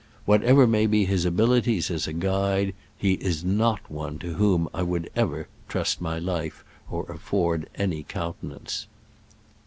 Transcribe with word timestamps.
Whatever 0.25 0.65
may 0.65 0.87
be 0.87 1.05
his 1.05 1.25
abilities 1.25 1.91
as 1.91 2.07
a 2.07 2.13
guide, 2.13 2.73
he 2.97 3.13
is 3.13 3.45
not 3.45 3.81
one 3.87 4.17
to 4.17 4.33
whom 4.33 4.67
I 4.73 4.81
would 4.81 5.11
ever 5.15 5.47
trust 5.67 6.01
my 6.01 6.17
life 6.17 6.65
or 6.89 7.03
afford 7.05 7.69
any 7.75 8.01
countenance. 8.01 8.87